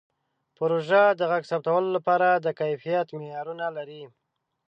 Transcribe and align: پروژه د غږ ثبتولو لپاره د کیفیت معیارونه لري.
پروژه 0.57 1.03
د 1.19 1.21
غږ 1.31 1.43
ثبتولو 1.51 1.89
لپاره 1.97 2.27
د 2.35 2.47
کیفیت 2.59 3.07
معیارونه 3.19 3.65
لري. 3.77 4.03